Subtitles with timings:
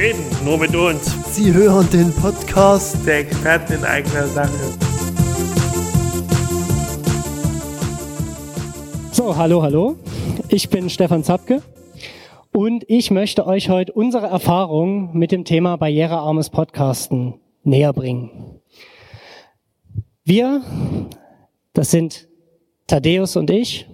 [0.00, 1.14] reden nur mit uns.
[1.34, 4.50] Sie hören den Podcast Der Experten in eigener Sache.
[9.12, 9.96] So, hallo, hallo.
[10.48, 11.62] Ich bin Stefan Zapke
[12.50, 18.58] und ich möchte euch heute unsere Erfahrung mit dem Thema barrierearmes Podcasten näher bringen.
[20.24, 20.62] Wir,
[21.74, 22.26] das sind
[22.86, 23.86] Thaddeus und ich,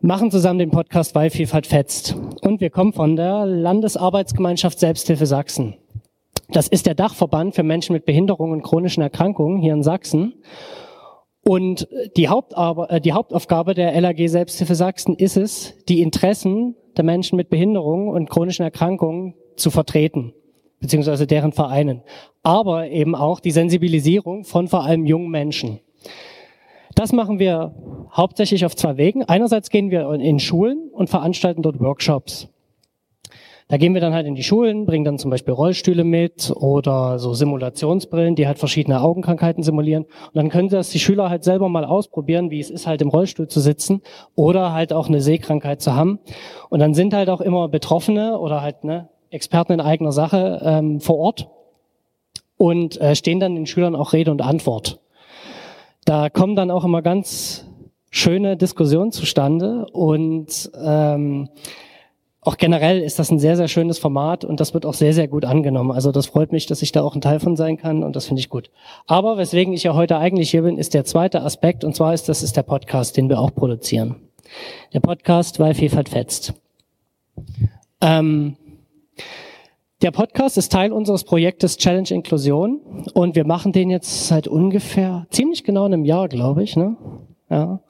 [0.00, 2.16] machen zusammen den Podcast Weil Vielfalt fetzt.
[2.40, 5.76] Und wir kommen von der Landesarbeitsgemeinschaft Selbsthilfe Sachsen.
[6.48, 10.34] Das ist der Dachverband für Menschen mit Behinderungen und chronischen Erkrankungen hier in Sachsen.
[11.42, 17.04] Und die, Hauptarbe äh, die Hauptaufgabe der LAG Selbsthilfe Sachsen ist es, die Interessen der
[17.04, 20.34] Menschen mit Behinderungen und chronischen Erkrankungen zu vertreten,
[20.80, 22.02] beziehungsweise deren Vereinen.
[22.42, 25.80] Aber eben auch die Sensibilisierung von vor allem jungen Menschen.
[27.00, 27.74] Das machen wir
[28.12, 29.24] hauptsächlich auf zwei Wegen.
[29.24, 32.50] Einerseits gehen wir in Schulen und veranstalten dort Workshops.
[33.68, 37.18] Da gehen wir dann halt in die Schulen, bringen dann zum Beispiel Rollstühle mit oder
[37.18, 40.04] so Simulationsbrillen, die halt verschiedene Augenkrankheiten simulieren.
[40.04, 43.08] Und dann können das die Schüler halt selber mal ausprobieren, wie es ist, halt im
[43.08, 44.02] Rollstuhl zu sitzen
[44.34, 46.18] oder halt auch eine Sehkrankheit zu haben.
[46.68, 51.00] Und dann sind halt auch immer Betroffene oder halt ne, Experten in eigener Sache ähm,
[51.00, 51.48] vor Ort
[52.58, 55.00] und äh, stehen dann den Schülern auch Rede und Antwort.
[56.10, 57.66] Da kommen dann auch immer ganz
[58.10, 61.50] schöne Diskussionen zustande und ähm,
[62.40, 65.28] auch generell ist das ein sehr, sehr schönes Format und das wird auch sehr, sehr
[65.28, 65.92] gut angenommen.
[65.92, 68.26] Also das freut mich, dass ich da auch ein Teil von sein kann und das
[68.26, 68.72] finde ich gut.
[69.06, 72.28] Aber weswegen ich ja heute eigentlich hier bin, ist der zweite Aspekt und zwar ist
[72.28, 74.16] das ist der Podcast, den wir auch produzieren.
[74.92, 76.54] Der Podcast, weil Vielfalt fetzt.
[78.00, 78.56] Ähm,
[80.02, 82.80] der Podcast ist Teil unseres Projektes Challenge Inklusion
[83.12, 86.74] und wir machen den jetzt seit ungefähr ziemlich genau einem Jahr, glaube ich.
[86.76, 86.96] Ne?
[87.50, 87.80] Ja.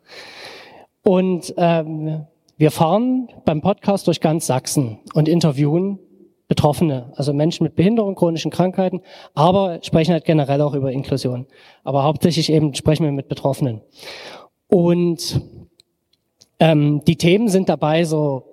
[1.03, 6.01] Und ähm, wir fahren beim Podcast durch ganz Sachsen und interviewen
[6.49, 9.03] Betroffene, also Menschen mit Behinderung, chronischen Krankheiten,
[9.35, 11.47] aber sprechen halt generell auch über Inklusion.
[11.85, 13.83] Aber hauptsächlich eben sprechen wir mit Betroffenen.
[14.67, 15.41] Und
[16.59, 18.47] ähm, die Themen sind dabei so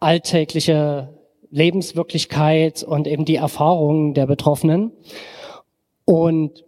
[0.00, 1.15] alltägliche
[1.56, 4.92] Lebenswirklichkeit und eben die Erfahrungen der Betroffenen.
[6.04, 6.64] Und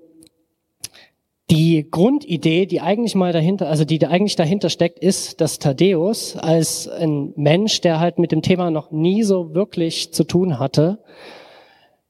[1.50, 6.88] die Grundidee, die eigentlich mal dahinter, also die eigentlich dahinter steckt, ist, dass Thaddeus als
[6.88, 10.98] ein Mensch, der halt mit dem Thema noch nie so wirklich zu tun hatte,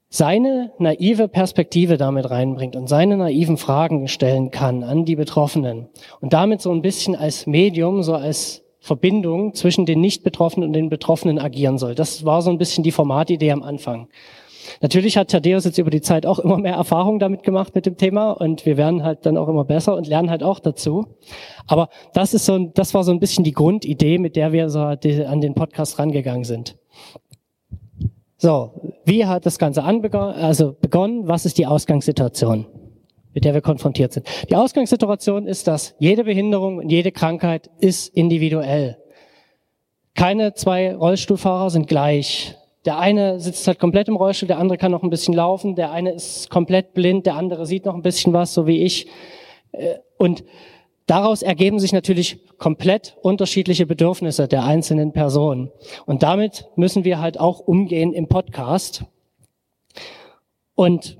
[0.09, 5.89] seine naive Perspektive damit reinbringt und seine naiven Fragen stellen kann an die Betroffenen
[6.21, 10.89] und damit so ein bisschen als Medium, so als Verbindung zwischen den Nicht-Betroffenen und den
[10.89, 11.95] Betroffenen agieren soll.
[11.95, 14.09] Das war so ein bisschen die Formatidee am Anfang.
[14.81, 17.97] Natürlich hat Thaddeus jetzt über die Zeit auch immer mehr Erfahrung damit gemacht mit dem
[17.97, 21.07] Thema und wir werden halt dann auch immer besser und lernen halt auch dazu.
[21.67, 24.81] Aber das ist so, das war so ein bisschen die Grundidee, mit der wir so
[24.81, 26.77] an den Podcast rangegangen sind.
[28.37, 28.73] So,
[29.05, 31.27] wie hat das Ganze anbegonnen, also begonnen?
[31.27, 32.67] Was ist die Ausgangssituation,
[33.35, 34.27] mit der wir konfrontiert sind?
[34.51, 38.99] Die Ausgangssituation ist, dass jede Behinderung und jede Krankheit ist individuell.
[40.15, 42.57] Keine zwei Rollstuhlfahrer sind gleich.
[42.85, 45.93] Der eine sitzt halt komplett im Rollstuhl, der andere kann noch ein bisschen laufen, der
[45.93, 49.07] eine ist komplett blind, der andere sieht noch ein bisschen was, so wie ich.
[49.73, 50.45] Äh, und
[51.07, 55.71] daraus ergeben sich natürlich komplett unterschiedliche Bedürfnisse der einzelnen Personen.
[56.07, 59.05] Und damit müssen wir halt auch umgehen im Podcast.
[60.75, 61.19] Und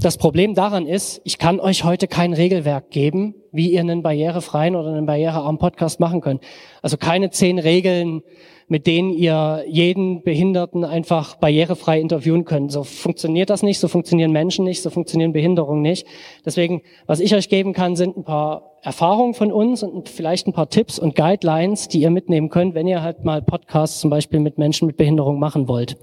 [0.00, 4.74] das Problem daran ist, ich kann euch heute kein Regelwerk geben, wie ihr einen barrierefreien
[4.74, 6.42] oder einen barrierearmen Podcast machen könnt.
[6.80, 8.22] Also keine zehn Regeln,
[8.66, 12.72] mit denen ihr jeden Behinderten einfach barrierefrei interviewen könnt.
[12.72, 16.06] So funktioniert das nicht, so funktionieren Menschen nicht, so funktionieren Behinderungen nicht.
[16.46, 20.52] Deswegen, was ich euch geben kann, sind ein paar Erfahrungen von uns und vielleicht ein
[20.54, 24.40] paar Tipps und Guidelines, die ihr mitnehmen könnt, wenn ihr halt mal Podcasts zum Beispiel
[24.40, 25.98] mit Menschen mit Behinderung machen wollt.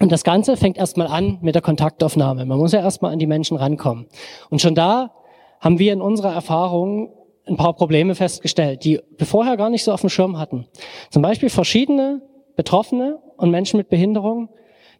[0.00, 2.44] Und das Ganze fängt erstmal an mit der Kontaktaufnahme.
[2.46, 4.06] Man muss ja erstmal an die Menschen rankommen.
[4.50, 5.12] Und schon da
[5.60, 7.12] haben wir in unserer Erfahrung
[7.46, 10.66] ein paar Probleme festgestellt, die wir vorher gar nicht so auf dem Schirm hatten.
[11.10, 12.22] Zum Beispiel verschiedene
[12.56, 14.48] Betroffene und Menschen mit Behinderung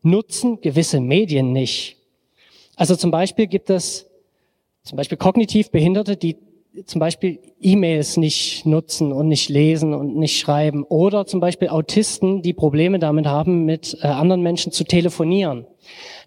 [0.02, 1.96] nutzen gewisse Medien nicht.
[2.76, 4.10] Also zum Beispiel gibt es
[4.82, 6.36] zum Beispiel kognitiv Behinderte, die
[6.86, 10.84] zum Beispiel E-Mails nicht nutzen und nicht lesen und nicht schreiben.
[10.84, 15.66] Oder zum Beispiel Autisten, die Probleme damit haben, mit äh, anderen Menschen zu telefonieren.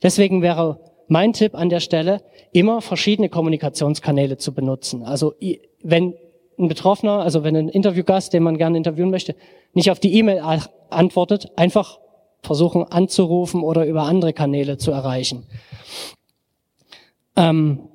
[0.01, 2.21] Deswegen wäre mein Tipp an der Stelle,
[2.51, 5.03] immer verschiedene Kommunikationskanäle zu benutzen.
[5.03, 5.33] Also
[5.83, 6.15] wenn
[6.57, 9.35] ein Betroffener, also wenn ein Interviewgast, den man gerne interviewen möchte,
[9.73, 10.41] nicht auf die E-Mail
[10.89, 12.00] antwortet, einfach
[12.41, 15.45] versuchen anzurufen oder über andere Kanäle zu erreichen.
[17.35, 17.89] Ähm,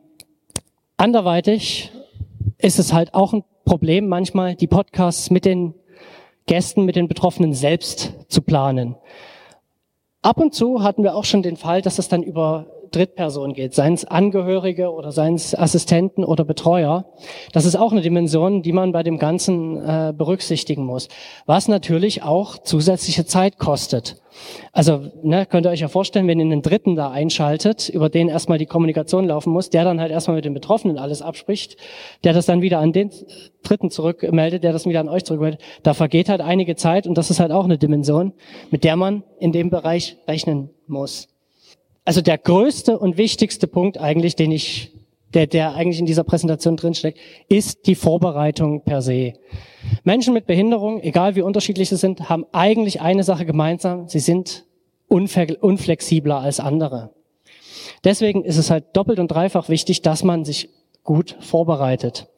[0.97, 1.92] anderweitig
[2.63, 5.75] ist es halt auch ein Problem, manchmal die Podcasts mit den
[6.47, 8.97] Gästen, mit den Betroffenen selbst zu planen.
[10.23, 13.75] Ab und zu hatten wir auch schon den Fall, dass es dann über Drittpersonen geht,
[13.75, 17.07] seien es Angehörige oder seien es Assistenten oder Betreuer.
[17.53, 21.09] Das ist auch eine Dimension, die man bei dem Ganzen äh, berücksichtigen muss.
[21.47, 24.23] Was natürlich auch zusätzliche Zeit kostet.
[24.73, 28.29] Also ne, könnt ihr euch ja vorstellen, wenn ihr einen Dritten da einschaltet, über den
[28.29, 31.77] erstmal die Kommunikation laufen muss, der dann halt erstmal mit den Betroffenen alles abspricht,
[32.25, 33.11] der das dann wieder an den
[33.63, 37.31] Dritten zurückmeldet, der das wieder an euch zurückmeldet, da vergeht halt einige Zeit und das
[37.31, 38.33] ist halt auch eine Dimension,
[38.71, 41.32] mit der man in dem Bereich rechnen muss.
[42.05, 44.93] Also der größte und wichtigste Punkt eigentlich, den ich
[45.35, 47.19] der, der eigentlich in dieser Präsentation drinsteckt,
[47.49, 49.35] ist die Vorbereitung per se.
[50.05, 54.09] Menschen mit Behinderung, egal wie unterschiedlich sie sind, haben eigentlich eine Sache gemeinsam.
[54.09, 54.67] Sie sind
[55.09, 57.11] unflexibler als andere.
[58.05, 60.69] Deswegen ist es halt doppelt und dreifach wichtig, dass man sich
[61.05, 62.29] gut vorbereitet.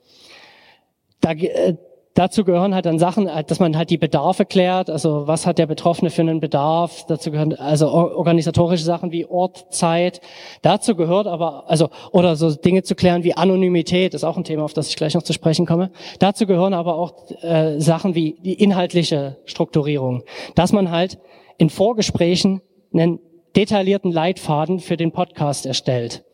[1.20, 1.76] Da, äh,
[2.14, 5.58] Dazu gehören halt dann Sachen, äh, dass man halt die Bedarfe klärt, also was hat
[5.58, 10.20] der Betroffene für einen Bedarf, dazu gehören also organisatorische Sachen wie Ort, Zeit.
[10.62, 14.62] Dazu gehört aber, also, oder so Dinge zu klären wie Anonymität, ist auch ein Thema,
[14.62, 15.90] auf das ich gleich noch zu sprechen komme.
[16.20, 20.22] Dazu gehören aber auch äh, Sachen wie die inhaltliche Strukturierung,
[20.54, 21.18] dass man halt
[21.58, 22.60] in Vorgesprächen
[22.92, 23.18] einen
[23.56, 26.24] detaillierten Leitfaden für den Podcast erstellt.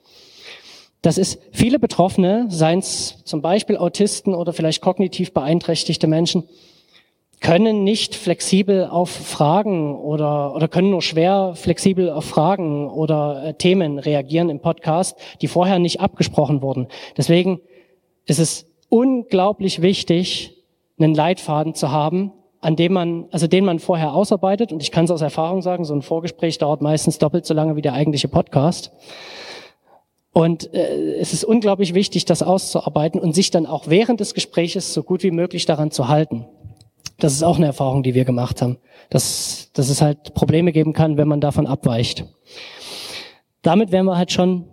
[1.02, 6.44] Das ist viele Betroffene, seien es zum Beispiel Autisten oder vielleicht kognitiv beeinträchtigte Menschen,
[7.40, 13.54] können nicht flexibel auf Fragen oder, oder können nur schwer flexibel auf Fragen oder äh,
[13.54, 16.88] Themen reagieren im Podcast, die vorher nicht abgesprochen wurden.
[17.16, 17.60] Deswegen
[18.26, 20.54] ist es unglaublich wichtig,
[20.98, 24.70] einen Leitfaden zu haben, an dem man, also den man vorher ausarbeitet.
[24.70, 27.74] Und ich kann es aus Erfahrung sagen, so ein Vorgespräch dauert meistens doppelt so lange
[27.74, 28.92] wie der eigentliche Podcast.
[30.32, 34.94] Und äh, es ist unglaublich wichtig, das auszuarbeiten und sich dann auch während des Gespräches
[34.94, 36.46] so gut wie möglich daran zu halten.
[37.18, 38.78] Das ist auch eine Erfahrung, die wir gemacht haben,
[39.10, 42.24] dass, dass es halt Probleme geben kann, wenn man davon abweicht.
[43.62, 44.64] Damit wären wir halt schon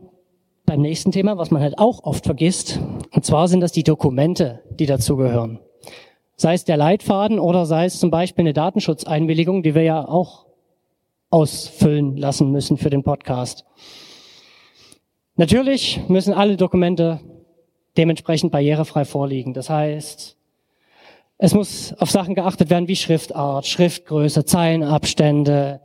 [0.66, 2.80] beim nächsten Thema, was man halt auch oft vergisst.
[3.12, 5.60] Und zwar sind das die Dokumente, die dazugehören.
[6.36, 10.46] Sei es der Leitfaden oder sei es zum Beispiel eine Datenschutzeinwilligung, die wir ja auch
[11.30, 13.66] ausfüllen lassen müssen für den Podcast.
[15.38, 17.20] Natürlich müssen alle Dokumente
[17.96, 19.54] dementsprechend barrierefrei vorliegen.
[19.54, 20.36] Das heißt,
[21.38, 25.80] es muss auf Sachen geachtet werden wie Schriftart, Schriftgröße, Zeilenabstände,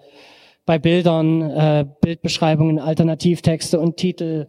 [0.64, 4.46] bei Bildern, äh, Bildbeschreibungen, Alternativtexte und Titel,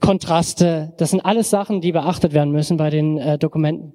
[0.00, 0.92] Kontraste.
[0.96, 3.94] Das sind alles Sachen, die beachtet werden müssen bei den äh, Dokumenten.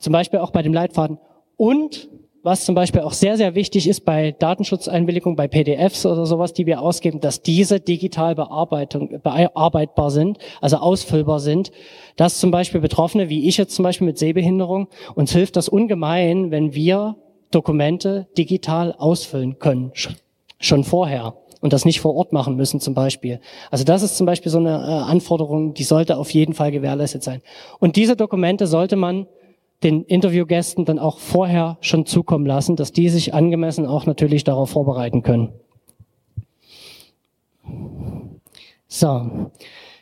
[0.00, 1.18] Zum Beispiel auch bei dem Leitfaden.
[1.56, 2.08] Und
[2.42, 6.66] was zum Beispiel auch sehr, sehr wichtig ist bei Datenschutzeinwilligung, bei PDFs oder sowas, die
[6.66, 11.72] wir ausgeben, dass diese digital Bearbeitung, bearbeitbar sind, also ausfüllbar sind,
[12.16, 16.50] dass zum Beispiel Betroffene, wie ich jetzt zum Beispiel mit Sehbehinderung, uns hilft das ungemein,
[16.50, 17.16] wenn wir
[17.50, 19.92] Dokumente digital ausfüllen können,
[20.60, 23.40] schon vorher und das nicht vor Ort machen müssen zum Beispiel.
[23.70, 27.22] Also das ist zum Beispiel so eine äh, Anforderung, die sollte auf jeden Fall gewährleistet
[27.22, 27.42] sein.
[27.78, 29.26] Und diese Dokumente sollte man
[29.82, 34.70] den Interviewgästen dann auch vorher schon zukommen lassen, dass die sich angemessen auch natürlich darauf
[34.70, 35.52] vorbereiten können.
[38.88, 39.50] So.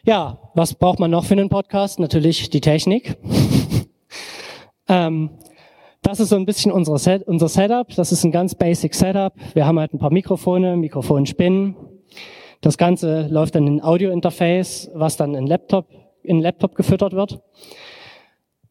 [0.05, 1.99] Ja, was braucht man noch für einen Podcast?
[1.99, 3.17] Natürlich die Technik.
[4.89, 5.31] ähm,
[6.01, 7.89] das ist so ein bisschen unser, Set, unser Setup.
[7.97, 9.35] Das ist ein ganz basic Setup.
[9.55, 11.75] Wir haben halt ein paar Mikrofone, Mikrofonspinnen.
[12.61, 15.89] Das Ganze läuft dann in ein Audio-Interface, was dann in Laptop,
[16.23, 17.41] in Laptop gefüttert wird.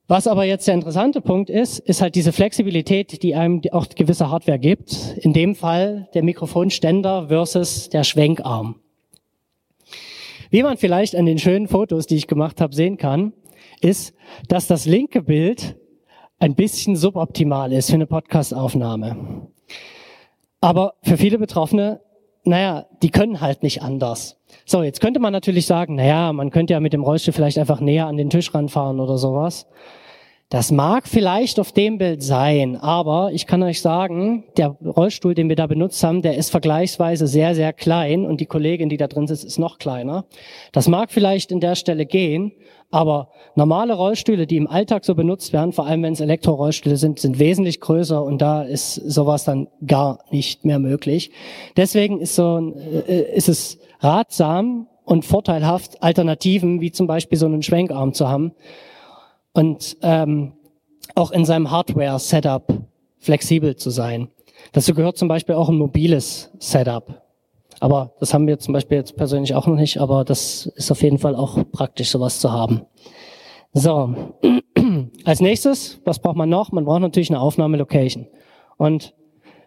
[0.08, 4.30] Was aber jetzt der interessante Punkt ist, ist halt diese Flexibilität, die einem auch gewisse
[4.30, 5.18] Hardware gibt.
[5.18, 8.76] In dem Fall der Mikrofonständer versus der Schwenkarm.
[10.52, 13.34] Wie man vielleicht an den schönen Fotos, die ich gemacht habe, sehen kann,
[13.82, 14.14] ist,
[14.48, 15.76] dass das linke Bild
[16.38, 19.48] ein bisschen suboptimal ist für eine Podcastaufnahme.
[20.62, 22.02] Aber für viele Betroffene,
[22.46, 24.38] naja, die können halt nicht anders.
[24.66, 27.80] So, jetzt könnte man natürlich sagen, naja, man könnte ja mit dem Rollstuhl vielleicht einfach
[27.80, 29.68] näher an den Tisch ranfahren oder sowas.
[30.50, 35.50] Das mag vielleicht auf dem Bild sein, aber ich kann euch sagen, der Rollstuhl, den
[35.50, 39.08] wir da benutzt haben, der ist vergleichsweise sehr, sehr klein und die Kollegin, die da
[39.08, 40.26] drin sitzt, ist noch kleiner.
[40.72, 42.52] Das mag vielleicht in der Stelle gehen,
[42.92, 47.20] aber normale Rollstühle, die im Alltag so benutzt werden, vor allem wenn es Elektrorollstühle sind,
[47.20, 51.32] sind wesentlich größer und da ist sowas dann gar nicht mehr möglich.
[51.78, 52.74] Deswegen ist so,
[53.08, 58.54] äh, ist es ratsam und vorteilhaft, Alternativen wie zum Beispiel so einen Schwenkarm zu haben
[59.54, 60.54] und ähm,
[61.16, 62.74] auch in seinem Hardware-Setup
[63.20, 64.30] flexibel zu sein.
[64.72, 67.25] Dazu gehört zum Beispiel auch ein mobiles Setup.
[67.80, 71.02] Aber das haben wir zum Beispiel jetzt persönlich auch noch nicht, aber das ist auf
[71.02, 72.82] jeden Fall auch praktisch, sowas zu haben.
[73.74, 74.16] So,
[75.26, 76.72] als nächstes, was braucht man noch?
[76.72, 78.28] Man braucht natürlich eine Aufnahmelocation.
[78.78, 79.14] Und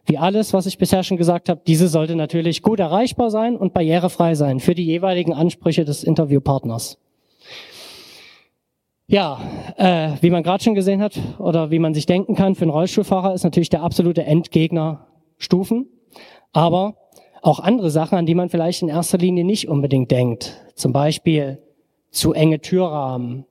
[0.07, 3.75] wie alles, was ich bisher schon gesagt habe, diese sollte natürlich gut erreichbar sein und
[3.75, 6.99] barrierefrei sein für die jeweiligen Ansprüche des Interviewpartners.
[9.07, 9.41] Ja,
[9.77, 12.71] äh, wie man gerade schon gesehen hat oder wie man sich denken kann, für einen
[12.71, 15.07] Rollstuhlfahrer ist natürlich der absolute Endgegner
[15.39, 15.87] Stufen,
[16.53, 16.97] aber
[17.43, 20.57] auch andere Sachen, an die man vielleicht in erster Linie nicht unbedingt denkt.
[20.75, 21.59] Zum Beispiel
[22.11, 23.45] zu enge Türrahmen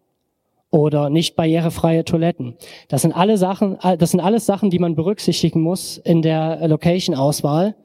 [0.69, 2.55] oder nicht barrierefreie Toiletten.
[2.87, 7.75] Das sind alle Sachen, das sind alles Sachen, die man berücksichtigen muss in der Location-Auswahl.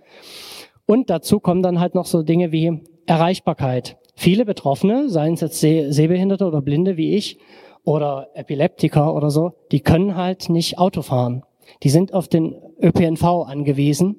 [0.86, 3.96] Und dazu kommen dann halt noch so Dinge wie Erreichbarkeit.
[4.14, 7.38] Viele Betroffene, seien es jetzt Sehbehinderte oder Blinde wie ich
[7.84, 11.44] oder Epileptiker oder so, die können halt nicht Auto fahren.
[11.82, 14.16] Die sind auf den ÖPNV angewiesen.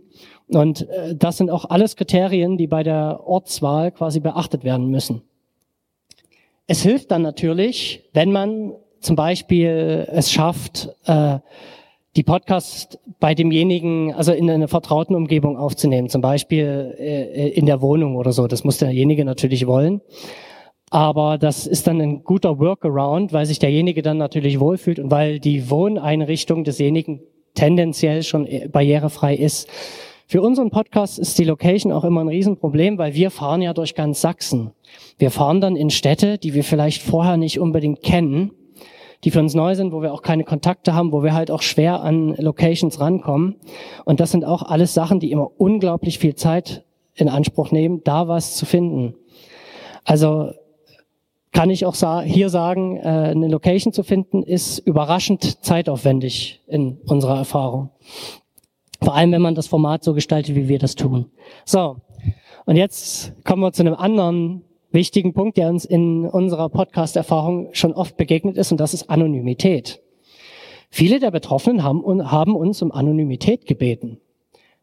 [0.47, 5.21] Und äh, das sind auch alles Kriterien, die bei der Ortswahl quasi beachtet werden müssen.
[6.67, 11.39] Es hilft dann natürlich, wenn man zum Beispiel es schafft, äh,
[12.15, 17.81] die Podcasts bei demjenigen, also in einer vertrauten Umgebung aufzunehmen, zum Beispiel äh, in der
[17.81, 18.47] Wohnung oder so.
[18.47, 20.01] Das muss derjenige natürlich wollen.
[20.89, 25.39] Aber das ist dann ein guter Workaround, weil sich derjenige dann natürlich wohlfühlt und weil
[25.39, 27.21] die Wohneinrichtung desjenigen
[27.53, 29.67] tendenziell schon barrierefrei ist.
[30.27, 33.93] Für unseren Podcast ist die Location auch immer ein Riesenproblem, weil wir fahren ja durch
[33.93, 34.72] ganz Sachsen.
[35.17, 38.51] Wir fahren dann in Städte, die wir vielleicht vorher nicht unbedingt kennen,
[39.24, 41.62] die für uns neu sind, wo wir auch keine Kontakte haben, wo wir halt auch
[41.62, 43.57] schwer an Locations rankommen.
[44.05, 46.83] Und das sind auch alles Sachen, die immer unglaublich viel Zeit
[47.15, 49.15] in Anspruch nehmen, da was zu finden.
[50.03, 50.51] Also
[51.53, 57.38] kann ich auch hier sagen, äh, eine Location zu finden, ist überraschend zeitaufwendig in unserer
[57.38, 57.91] Erfahrung.
[59.01, 61.27] Vor allem, wenn man das Format so gestaltet, wie wir das tun.
[61.65, 61.98] So,
[62.65, 67.93] und jetzt kommen wir zu einem anderen wichtigen Punkt, der uns in unserer Podcast-Erfahrung schon
[67.93, 70.01] oft begegnet ist, und das ist Anonymität.
[70.89, 74.19] Viele der Betroffenen haben, uns um Anonymität gebeten.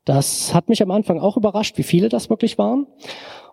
[0.04, 2.86] Das hat mich am Anfang auch überrascht, wie viele das wirklich waren.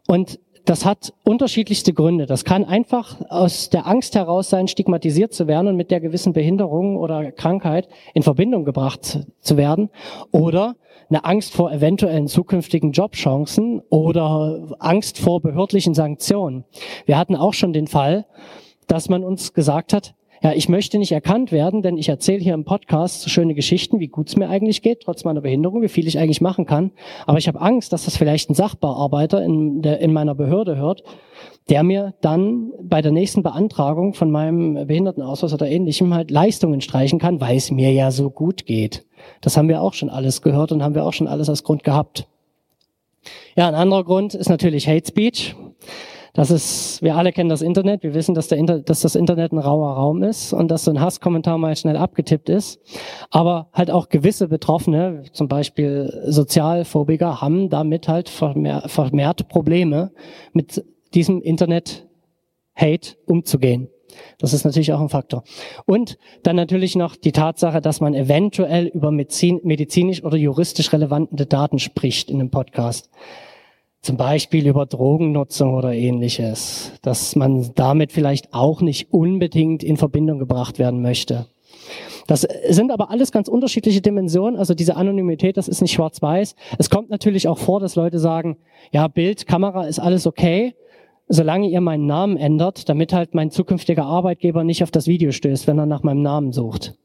[0.07, 2.25] Und das hat unterschiedlichste Gründe.
[2.25, 6.33] Das kann einfach aus der Angst heraus sein, stigmatisiert zu werden und mit der gewissen
[6.33, 9.89] Behinderung oder Krankheit in Verbindung gebracht zu werden.
[10.31, 10.75] Oder
[11.09, 16.65] eine Angst vor eventuellen zukünftigen Jobchancen oder Angst vor behördlichen Sanktionen.
[17.05, 18.25] Wir hatten auch schon den Fall,
[18.87, 22.53] dass man uns gesagt hat, ja, ich möchte nicht erkannt werden, denn ich erzähle hier
[22.53, 25.87] im Podcast so schöne Geschichten, wie gut es mir eigentlich geht, trotz meiner Behinderung, wie
[25.87, 26.91] viel ich eigentlich machen kann.
[27.25, 31.03] Aber ich habe Angst, dass das vielleicht ein Sachbearbeiter in, der, in meiner Behörde hört,
[31.69, 37.19] der mir dann bei der nächsten Beantragung von meinem Behindertenausweis oder ähnlichem halt Leistungen streichen
[37.19, 39.05] kann, weil es mir ja so gut geht.
[39.41, 41.83] Das haben wir auch schon alles gehört und haben wir auch schon alles als Grund
[41.83, 42.27] gehabt.
[43.55, 45.55] Ja, ein anderer Grund ist natürlich Hate Speech.
[46.33, 49.51] Das ist, wir alle kennen das Internet, wir wissen, dass, der Inter dass das Internet
[49.51, 52.79] ein rauer Raum ist und dass so ein Hasskommentar mal schnell abgetippt ist.
[53.31, 60.11] Aber halt auch gewisse Betroffene, zum Beispiel Sozialphobiker, haben damit halt vermehr, vermehrt Probleme,
[60.53, 63.89] mit diesem Internet-Hate umzugehen.
[64.39, 65.43] Das ist natürlich auch ein Faktor.
[65.85, 71.79] Und dann natürlich noch die Tatsache, dass man eventuell über medizinisch oder juristisch relevante Daten
[71.79, 73.09] spricht in einem Podcast.
[74.07, 80.39] Zum Beispiel über Drogennutzung oder ähnliches, dass man damit vielleicht auch nicht unbedingt in Verbindung
[80.39, 81.47] gebracht werden möchte.
[82.25, 84.57] Das sind aber alles ganz unterschiedliche Dimensionen.
[84.57, 86.55] Also diese Anonymität, das ist nicht schwarz-weiß.
[86.77, 88.55] Es kommt natürlich auch vor, dass Leute sagen,
[88.93, 90.73] ja, Bild, Kamera ist alles okay,
[91.27, 95.67] solange ihr meinen Namen ändert, damit halt mein zukünftiger Arbeitgeber nicht auf das Video stößt,
[95.67, 96.97] wenn er nach meinem Namen sucht.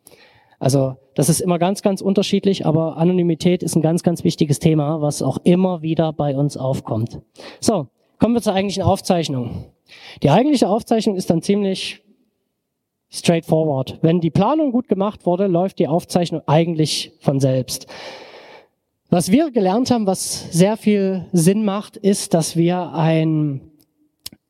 [0.62, 5.02] Also das ist immer ganz, ganz unterschiedlich, aber Anonymität ist ein ganz, ganz wichtiges Thema,
[5.02, 7.18] was auch immer wieder bei uns aufkommt.
[7.58, 7.88] So,
[8.20, 9.64] kommen wir zur eigentlichen Aufzeichnung.
[10.22, 12.04] Die eigentliche Aufzeichnung ist dann ziemlich
[13.10, 13.98] straightforward.
[14.02, 17.88] Wenn die Planung gut gemacht wurde, läuft die Aufzeichnung eigentlich von selbst.
[19.10, 23.72] Was wir gelernt haben, was sehr viel Sinn macht, ist, dass wir ein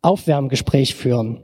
[0.02, 1.42] Aufwärmgespräch führen.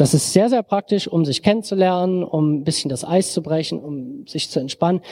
[0.00, 3.78] Das ist sehr, sehr praktisch, um sich kennenzulernen, um ein bisschen das Eis zu brechen,
[3.78, 5.02] um sich zu entspannen.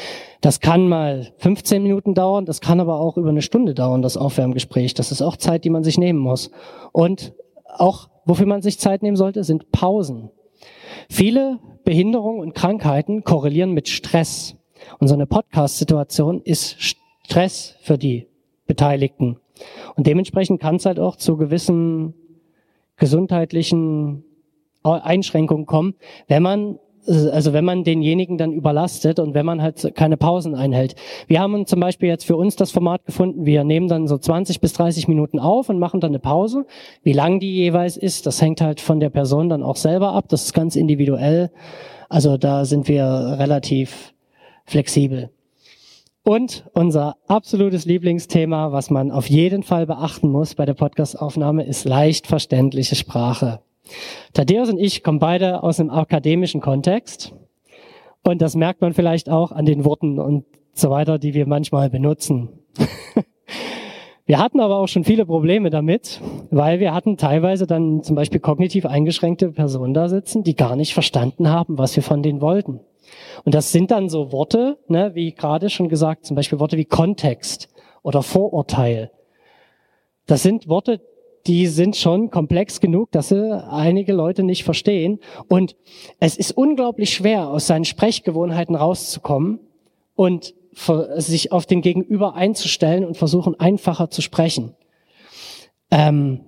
[0.41, 4.17] Das kann mal 15 Minuten dauern, das kann aber auch über eine Stunde dauern, das
[4.17, 4.95] Aufwärmgespräch.
[4.95, 6.51] Das ist auch Zeit, die man sich nehmen muss.
[6.93, 7.35] Und
[7.67, 10.31] auch, wofür man sich Zeit nehmen sollte, sind Pausen.
[11.11, 14.57] Viele Behinderungen und Krankheiten korrelieren mit Stress.
[15.01, 18.27] Und so eine Podcast-Situation ist Stress für die
[18.67, 19.37] Beteiligten.
[19.97, 22.15] Und dementsprechend kann es halt auch zu gewissen
[22.97, 24.25] gesundheitlichen
[24.93, 25.95] Einschränkungen kommen,
[26.27, 26.79] wenn man
[27.09, 30.95] also wenn man denjenigen dann überlastet und wenn man halt keine Pausen einhält.
[31.27, 34.61] Wir haben zum Beispiel jetzt für uns das Format gefunden, wir nehmen dann so 20
[34.61, 36.67] bis 30 Minuten auf und machen dann eine Pause.
[37.03, 40.27] Wie lang die jeweils ist, das hängt halt von der Person dann auch selber ab.
[40.29, 41.51] Das ist ganz individuell.
[42.09, 43.05] Also da sind wir
[43.39, 44.13] relativ
[44.67, 45.31] flexibel.
[46.25, 51.87] Und unser absolutes Lieblingsthema, was man auf jeden Fall beachten muss bei der Podcastaufnahme, ist
[51.87, 53.61] leicht verständliche Sprache.
[54.33, 57.35] Thaddeus und ich kommen beide aus einem akademischen Kontext.
[58.25, 61.91] Und das merkt man vielleicht auch an den Worten und so weiter, die wir manchmal
[61.91, 62.51] benutzen.
[64.27, 68.41] wir hatten aber auch schon viele Probleme damit, weil wir hatten teilweise dann zum Beispiel
[68.41, 72.81] kognitiv eingeschränkte Personen da sitzen, die gar nicht verstanden haben, was wir von denen wollten.
[73.45, 76.85] Und das sind dann so Worte, ne, wie gerade schon gesagt, zum Beispiel Worte wie
[76.85, 77.69] Kontext
[78.03, 79.11] oder Vorurteil.
[80.27, 81.01] Das sind Worte,
[81.49, 85.19] die sind schon komplex genug, dass sie einige Leute nicht verstehen.
[85.49, 85.77] Und
[86.21, 89.59] es ist unglaublich schwer, aus seinen Sprechgewohnheiten rauszukommen
[90.15, 90.55] und
[91.17, 94.77] sich auf den Gegenüber einzustellen und versuchen, einfacher zu sprechen.
[95.91, 96.41] Ähm,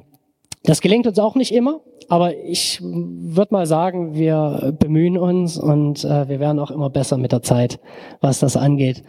[0.62, 6.04] das gelingt uns auch nicht immer, aber ich würde mal sagen, wir bemühen uns und
[6.04, 7.80] äh, wir werden auch immer besser mit der Zeit,
[8.20, 9.02] was das angeht.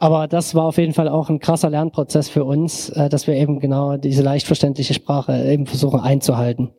[0.00, 3.34] Aber das war auf jeden Fall auch ein krasser Lernprozess für uns, äh, dass wir
[3.34, 6.70] eben genau diese leicht verständliche Sprache eben versuchen einzuhalten.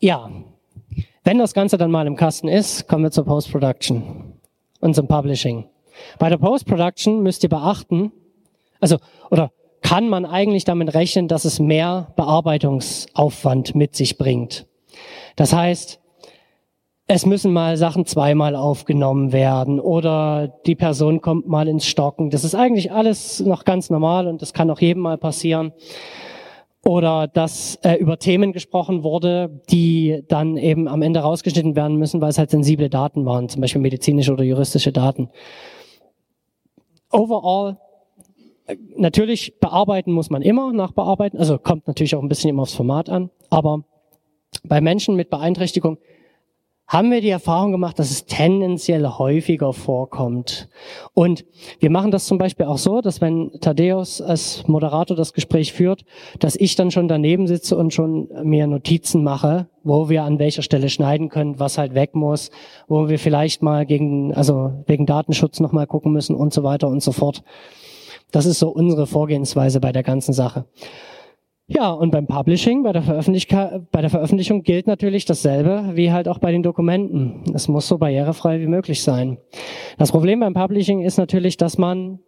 [0.00, 0.30] Ja,
[1.22, 4.32] wenn das Ganze dann mal im Kasten ist, kommen wir zur Post-Production
[4.80, 5.66] und zum Publishing.
[6.18, 8.10] Bei der Post-Production müsst ihr beachten,
[8.80, 8.96] also,
[9.30, 9.52] oder
[9.82, 14.66] kann man eigentlich damit rechnen, dass es mehr Bearbeitungsaufwand mit sich bringt.
[15.36, 16.00] Das heißt,
[17.06, 22.30] es müssen mal Sachen zweimal aufgenommen werden oder die Person kommt mal ins Stocken.
[22.30, 25.72] Das ist eigentlich alles noch ganz normal und das kann auch jedem mal passieren.
[26.82, 32.20] Oder dass äh, über Themen gesprochen wurde, die dann eben am Ende rausgeschnitten werden müssen,
[32.20, 35.30] weil es halt sensible Daten waren, zum Beispiel medizinische oder juristische Daten.
[37.10, 37.78] Overall,
[38.96, 43.08] natürlich bearbeiten muss man immer nachbearbeiten, also kommt natürlich auch ein bisschen immer aufs Format
[43.08, 43.84] an, aber
[44.62, 45.98] bei Menschen mit Beeinträchtigung
[46.86, 50.68] haben wir die Erfahrung gemacht, dass es tendenziell häufiger vorkommt.
[51.14, 51.44] Und
[51.80, 56.04] wir machen das zum Beispiel auch so, dass wenn Thaddeus als Moderator das Gespräch führt,
[56.40, 60.62] dass ich dann schon daneben sitze und schon mir Notizen mache, wo wir an welcher
[60.62, 62.50] Stelle schneiden können, was halt weg muss,
[62.86, 67.02] wo wir vielleicht mal gegen, also wegen Datenschutz nochmal gucken müssen und so weiter und
[67.02, 67.42] so fort.
[68.30, 70.66] Das ist so unsere Vorgehensweise bei der ganzen Sache.
[71.66, 73.00] Ja, und beim Publishing, bei der,
[73.90, 77.42] bei der Veröffentlichung gilt natürlich dasselbe wie halt auch bei den Dokumenten.
[77.54, 79.38] Es muss so barrierefrei wie möglich sein.
[79.96, 82.18] Das Problem beim Publishing ist natürlich, dass man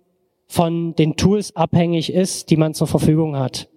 [0.47, 3.69] von den Tools abhängig ist, die man zur Verfügung hat.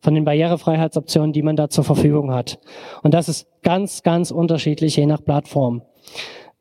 [0.00, 2.58] Von den Barrierefreiheitsoptionen, die man da zur Verfügung hat.
[3.02, 5.82] Und das ist ganz, ganz unterschiedlich, je nach Plattform.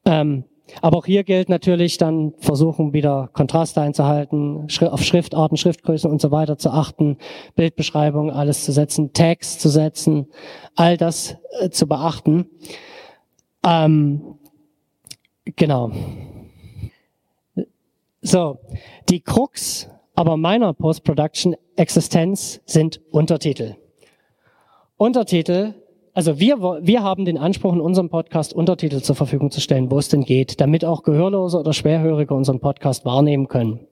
[0.06, 0.43] Ähm,
[0.82, 6.32] aber auch hier gilt natürlich dann versuchen, wieder Kontraste einzuhalten, auf Schriftarten, Schriftgrößen und so
[6.32, 7.18] weiter zu achten,
[7.56, 10.28] Bildbeschreibung, alles zu setzen, Tags zu setzen,
[10.76, 12.48] all das äh, zu beachten.
[13.66, 14.38] Ähm,
[15.56, 15.92] genau.
[18.22, 18.60] So,
[19.10, 23.76] die Krux aber meiner Post-Production-Existenz sind Untertitel.
[24.98, 25.74] Untertitel
[26.13, 29.97] also wir, wir haben den Anspruch, in unserem Podcast Untertitel zur Verfügung zu stellen, wo
[29.97, 33.88] es denn geht, damit auch Gehörlose oder Schwerhörige unseren Podcast wahrnehmen können.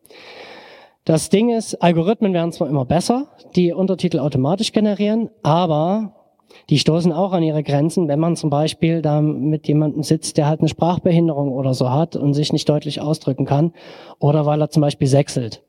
[1.04, 6.14] Das Ding ist, Algorithmen werden zwar immer besser, die Untertitel automatisch generieren, aber
[6.70, 10.48] die stoßen auch an ihre Grenzen, wenn man zum Beispiel da mit jemandem sitzt, der
[10.48, 13.74] halt eine Sprachbehinderung oder so hat und sich nicht deutlich ausdrücken kann
[14.20, 15.64] oder weil er zum Beispiel sechselt.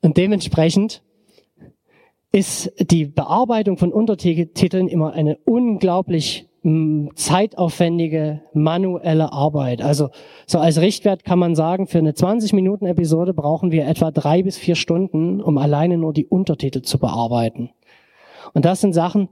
[0.00, 1.02] Und dementsprechend
[2.32, 9.80] ist die Bearbeitung von Untertiteln immer eine unglaublich mm, zeitaufwendige manuelle Arbeit.
[9.82, 10.10] Also
[10.46, 14.42] so als Richtwert kann man sagen, für eine 20 Minuten Episode brauchen wir etwa drei
[14.42, 17.70] bis vier Stunden, um alleine nur die Untertitel zu bearbeiten.
[18.52, 19.28] Und das sind Sachen,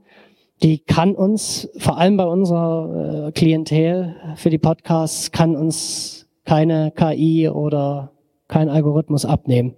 [0.63, 6.91] die kann uns, vor allem bei unserer äh, Klientel für die Podcasts, kann uns keine
[6.91, 8.11] KI oder
[8.47, 9.75] kein Algorithmus abnehmen.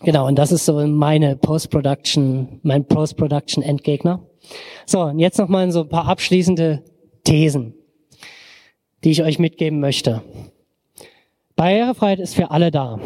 [0.00, 4.20] Genau, und das ist so meine Post-Production, mein Post-Production-Endgegner.
[4.86, 6.84] So, und jetzt nochmal so ein paar abschließende
[7.24, 7.74] Thesen,
[9.02, 10.22] die ich euch mitgeben möchte.
[11.56, 13.00] Barrierefreiheit ist für alle da.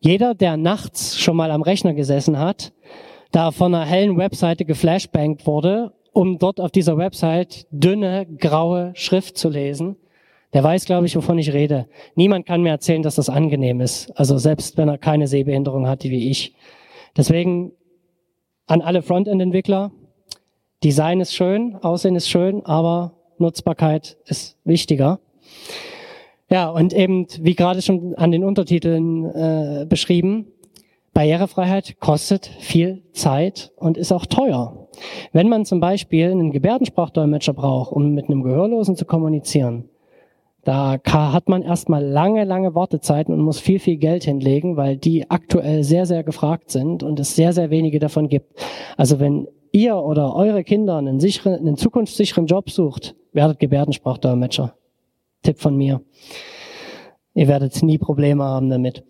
[0.00, 2.72] Jeder, der nachts schon mal am Rechner gesessen hat,
[3.32, 9.36] da von einer hellen Webseite geflashbangt wurde, um dort auf dieser Website dünne, graue Schrift
[9.36, 9.96] zu lesen,
[10.56, 11.86] der weiß, glaube ich, wovon ich rede.
[12.14, 14.10] Niemand kann mir erzählen, dass das angenehm ist.
[14.18, 16.54] Also selbst wenn er keine Sehbehinderung hat, wie ich.
[17.14, 17.72] Deswegen
[18.66, 19.92] an alle Frontend-Entwickler,
[20.82, 25.20] Design ist schön, Aussehen ist schön, aber Nutzbarkeit ist wichtiger.
[26.48, 30.46] Ja, und eben, wie gerade schon an den Untertiteln äh, beschrieben,
[31.12, 34.88] Barrierefreiheit kostet viel Zeit und ist auch teuer.
[35.34, 39.90] Wenn man zum Beispiel einen Gebärdensprachdolmetscher braucht, um mit einem Gehörlosen zu kommunizieren,
[40.66, 45.30] Da hat man erstmal lange, lange Wartezeiten und muss viel, viel Geld hinlegen, weil die
[45.30, 48.52] aktuell sehr, sehr gefragt sind und es sehr, sehr wenige davon gibt.
[48.96, 54.74] Also wenn ihr oder eure Kinder einen, sicheren, einen zukunftssicheren Job sucht, werdet Gebärdensprachdolmetscher.
[55.44, 56.02] Tipp von mir.
[57.34, 59.04] Ihr werdet nie Probleme haben damit.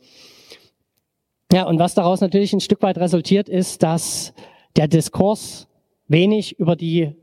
[1.51, 4.35] Ja, und was daraus natürlich ein Stück weit resultiert, ist, dass
[4.77, 5.69] der Diskurs
[6.07, 7.17] wenig über die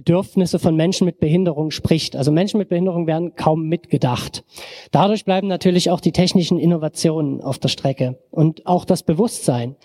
[0.00, 2.16] Bedürfnisse von Menschen mit Behinderung spricht.
[2.16, 4.44] Also Menschen mit Behinderung werden kaum mitgedacht.
[4.92, 9.76] Dadurch bleiben natürlich auch die technischen Innovationen auf der Strecke und auch das Bewusstsein.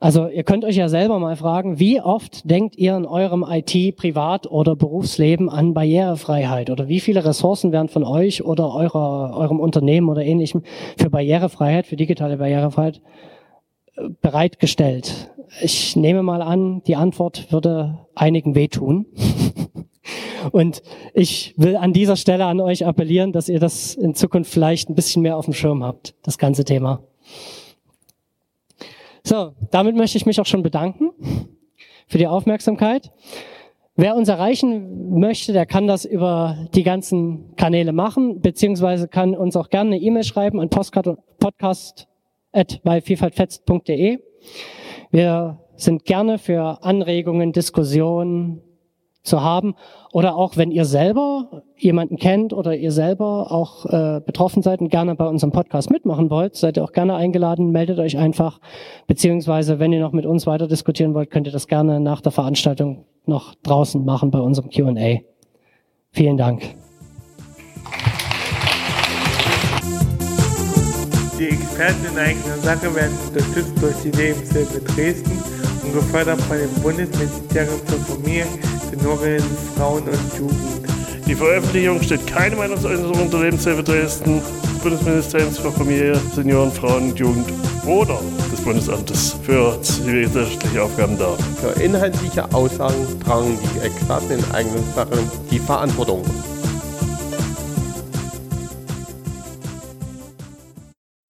[0.00, 3.96] Also ihr könnt euch ja selber mal fragen, wie oft denkt ihr in eurem IT,
[3.96, 6.68] Privat- oder Berufsleben an Barrierefreiheit?
[6.68, 10.64] Oder wie viele Ressourcen werden von euch oder eurer, eurem Unternehmen oder ähnlichem
[10.98, 13.00] für Barrierefreiheit, für digitale Barrierefreiheit
[14.20, 15.30] bereitgestellt?
[15.60, 19.06] Ich nehme mal an, die Antwort würde einigen wehtun.
[20.52, 20.82] Und
[21.14, 24.94] ich will an dieser Stelle an euch appellieren, dass ihr das in Zukunft vielleicht ein
[24.94, 27.02] bisschen mehr auf dem Schirm habt, das ganze Thema.
[29.24, 31.10] So, damit möchte ich mich auch schon bedanken
[32.06, 33.10] für die Aufmerksamkeit.
[33.96, 39.56] Wer uns erreichen möchte, der kann das über die ganzen Kanäle machen, beziehungsweise kann uns
[39.56, 40.68] auch gerne eine E-Mail schreiben an
[42.56, 44.18] podcast.vielfaltfetzt.de.
[45.10, 48.62] Wir sind gerne für Anregungen, Diskussionen,
[49.22, 49.74] zu haben.
[50.12, 54.88] Oder auch wenn ihr selber jemanden kennt oder ihr selber auch äh, betroffen seid und
[54.88, 58.60] gerne bei unserem Podcast mitmachen wollt, seid ihr auch gerne eingeladen, meldet euch einfach.
[59.08, 62.30] Beziehungsweise, wenn ihr noch mit uns weiter diskutieren wollt, könnt ihr das gerne nach der
[62.30, 65.18] Veranstaltung noch draußen machen bei unserem QA.
[66.12, 66.76] Vielen Dank.
[71.76, 75.38] Experten in eigener Sache werden unterstützt durch die Lebenshilfe Dresden
[75.82, 78.46] und gefördert von dem Bundesministerium für Familie,
[78.90, 79.42] Senioren,
[79.76, 80.56] Frauen und Jugend.
[81.26, 87.18] Die Veröffentlichung steht keine Meinungsäußerung der Lebenshilfe Dresden, des Bundesministeriums für Familie, Senioren, Frauen und
[87.18, 87.52] Jugend
[87.84, 91.36] oder des Bundesamtes für zivilgesellschaftliche Aufgaben dar.
[91.60, 96.22] Für inhaltliche Aussagen tragen die Experten in eigenen Sachen die Verantwortung.